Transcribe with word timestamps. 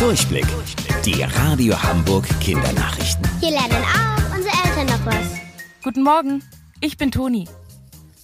Durchblick. 0.00 0.46
Die 1.04 1.22
Radio 1.22 1.80
Hamburg 1.82 2.26
Kindernachrichten. 2.40 3.22
Hier 3.38 3.50
lernen 3.50 3.84
auch 3.84 4.34
unsere 4.34 4.54
Eltern 4.64 4.86
noch 4.86 5.04
was. 5.04 5.38
Guten 5.84 6.02
Morgen, 6.02 6.42
ich 6.80 6.96
bin 6.96 7.10
Toni. 7.10 7.46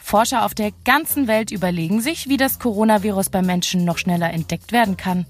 Forscher 0.00 0.46
auf 0.46 0.54
der 0.54 0.70
ganzen 0.86 1.28
Welt 1.28 1.50
überlegen 1.50 2.00
sich, 2.00 2.30
wie 2.30 2.38
das 2.38 2.58
Coronavirus 2.60 3.28
bei 3.28 3.42
Menschen 3.42 3.84
noch 3.84 3.98
schneller 3.98 4.32
entdeckt 4.32 4.72
werden 4.72 4.96
kann. 4.96 5.26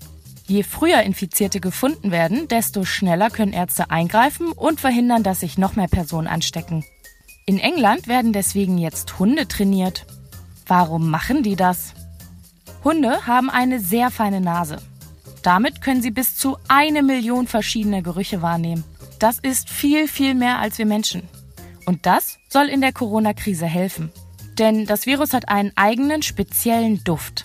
Je 0.47 0.63
früher 0.63 1.03
Infizierte 1.03 1.59
gefunden 1.59 2.13
werden, 2.13 2.47
desto 2.47 2.85
schneller 2.85 3.29
können 3.31 3.53
Ärzte 3.53 3.91
eingreifen 3.91 4.53
und 4.53 4.79
verhindern, 4.79 5.25
dass 5.25 5.41
sich 5.41 5.59
noch 5.59 5.75
mehr 5.75 5.89
Personen 5.89 6.29
anstecken. 6.29 6.85
In 7.47 7.59
England 7.59 8.07
werden 8.07 8.33
deswegen 8.33 8.79
jetzt 8.79 9.19
Hunde 9.19 9.49
trainiert. 9.49 10.07
Warum 10.65 11.11
machen 11.11 11.43
die 11.43 11.57
das? 11.57 11.93
Hunde 12.85 13.27
haben 13.27 13.51
eine 13.51 13.81
sehr 13.81 14.13
feine 14.13 14.41
Nase. 14.41 14.79
Damit 15.47 15.81
können 15.81 16.03
sie 16.03 16.11
bis 16.11 16.37
zu 16.37 16.59
eine 16.67 17.05
Million 17.05 17.47
verschiedene 17.47 18.03
Gerüche 18.03 18.43
wahrnehmen. 18.43 18.83
Das 19.21 19.39
ist 19.39 19.71
viel, 19.71 20.09
viel 20.09 20.35
mehr 20.35 20.59
als 20.59 20.77
wir 20.77 20.87
Menschen. 20.87 21.23
Und 21.85 22.05
das 22.05 22.41
soll 22.49 22.67
in 22.67 22.81
der 22.81 22.93
Corona-Krise 22.93 23.67
helfen. 23.67 24.11
Denn 24.59 24.87
das 24.87 25.07
Virus 25.07 25.33
hat 25.33 25.49
einen 25.49 25.71
eigenen 25.77 26.23
speziellen 26.23 27.05
Duft. 27.05 27.45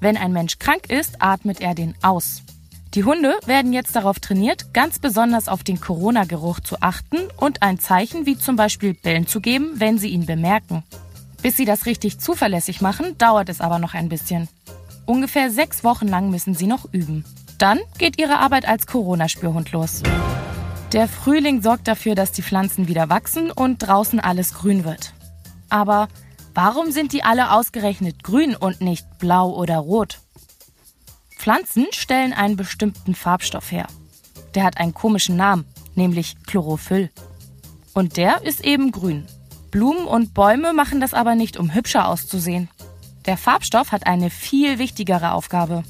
Wenn 0.00 0.16
ein 0.16 0.32
Mensch 0.32 0.58
krank 0.58 0.90
ist, 0.90 1.22
atmet 1.22 1.60
er 1.60 1.76
den 1.76 1.94
aus. 2.02 2.42
Die 2.94 3.04
Hunde 3.04 3.38
werden 3.46 3.72
jetzt 3.72 3.94
darauf 3.94 4.18
trainiert, 4.18 4.74
ganz 4.74 4.98
besonders 4.98 5.46
auf 5.46 5.62
den 5.62 5.80
Corona-Geruch 5.80 6.58
zu 6.58 6.82
achten 6.82 7.18
und 7.36 7.62
ein 7.62 7.78
Zeichen 7.78 8.26
wie 8.26 8.36
zum 8.36 8.56
Beispiel 8.56 8.94
Bellen 8.94 9.28
zu 9.28 9.40
geben, 9.40 9.70
wenn 9.74 9.98
sie 9.98 10.08
ihn 10.08 10.26
bemerken. 10.26 10.82
Bis 11.42 11.56
sie 11.56 11.64
das 11.64 11.86
richtig 11.86 12.18
zuverlässig 12.18 12.80
machen, 12.80 13.16
dauert 13.18 13.48
es 13.50 13.60
aber 13.60 13.78
noch 13.78 13.94
ein 13.94 14.08
bisschen. 14.08 14.48
Ungefähr 15.06 15.50
sechs 15.50 15.84
Wochen 15.84 16.08
lang 16.08 16.30
müssen 16.30 16.54
sie 16.54 16.66
noch 16.66 16.92
üben. 16.92 17.24
Dann 17.58 17.78
geht 17.96 18.20
ihre 18.20 18.38
Arbeit 18.38 18.66
als 18.66 18.86
Corona-Spürhund 18.86 19.72
los. 19.72 20.02
Der 20.92 21.08
Frühling 21.08 21.62
sorgt 21.62 21.88
dafür, 21.88 22.14
dass 22.14 22.32
die 22.32 22.42
Pflanzen 22.42 22.88
wieder 22.88 23.08
wachsen 23.08 23.50
und 23.50 23.78
draußen 23.78 24.20
alles 24.20 24.54
grün 24.54 24.84
wird. 24.84 25.14
Aber 25.68 26.08
warum 26.54 26.90
sind 26.90 27.12
die 27.12 27.22
alle 27.22 27.52
ausgerechnet 27.52 28.22
grün 28.22 28.54
und 28.54 28.80
nicht 28.80 29.06
blau 29.18 29.50
oder 29.50 29.78
rot? 29.78 30.20
Pflanzen 31.36 31.86
stellen 31.92 32.32
einen 32.32 32.56
bestimmten 32.56 33.14
Farbstoff 33.14 33.70
her. 33.70 33.86
Der 34.54 34.64
hat 34.64 34.78
einen 34.78 34.94
komischen 34.94 35.36
Namen, 35.36 35.64
nämlich 35.94 36.36
Chlorophyll. 36.46 37.10
Und 37.94 38.16
der 38.16 38.42
ist 38.42 38.64
eben 38.64 38.90
grün. 38.90 39.26
Blumen 39.70 40.06
und 40.06 40.34
Bäume 40.34 40.72
machen 40.72 41.00
das 41.00 41.14
aber 41.14 41.34
nicht, 41.34 41.56
um 41.56 41.74
hübscher 41.74 42.08
auszusehen. 42.08 42.68
Der 43.26 43.36
Farbstoff 43.36 43.92
hat 43.92 44.06
eine 44.06 44.30
viel 44.30 44.78
wichtigere 44.78 45.32
Aufgabe. 45.32 45.82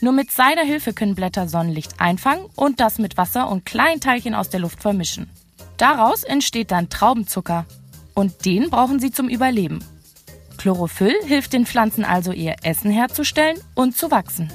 Nur 0.00 0.12
mit 0.12 0.30
seiner 0.30 0.62
Hilfe 0.62 0.92
können 0.92 1.14
Blätter 1.14 1.48
Sonnenlicht 1.48 1.98
einfangen 1.98 2.44
und 2.54 2.78
das 2.78 2.98
mit 2.98 3.16
Wasser 3.16 3.48
und 3.48 3.64
kleinen 3.64 4.00
Teilchen 4.00 4.34
aus 4.34 4.50
der 4.50 4.60
Luft 4.60 4.82
vermischen. 4.82 5.30
Daraus 5.76 6.24
entsteht 6.24 6.70
dann 6.70 6.88
Traubenzucker. 6.88 7.66
Und 8.14 8.44
den 8.44 8.68
brauchen 8.68 9.00
sie 9.00 9.10
zum 9.10 9.28
Überleben. 9.28 9.82
Chlorophyll 10.56 11.14
hilft 11.24 11.52
den 11.52 11.66
Pflanzen 11.66 12.04
also 12.04 12.32
ihr 12.32 12.56
Essen 12.62 12.90
herzustellen 12.90 13.58
und 13.74 13.96
zu 13.96 14.10
wachsen. 14.10 14.50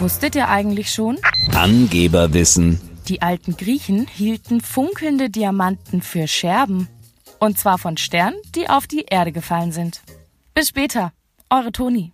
Wusstet 0.00 0.34
ihr 0.34 0.48
eigentlich 0.48 0.92
schon? 0.92 1.18
Angeberwissen. 1.54 2.80
Die 3.08 3.22
alten 3.22 3.56
Griechen 3.56 4.06
hielten 4.06 4.60
funkelnde 4.60 5.30
Diamanten 5.30 6.02
für 6.02 6.28
Scherben. 6.28 6.88
Und 7.38 7.58
zwar 7.58 7.78
von 7.78 7.96
Sternen, 7.96 8.36
die 8.54 8.68
auf 8.68 8.86
die 8.86 9.06
Erde 9.08 9.32
gefallen 9.32 9.72
sind. 9.72 10.02
Bis 10.54 10.68
später, 10.68 11.12
eure 11.50 11.70
Toni. 11.70 12.12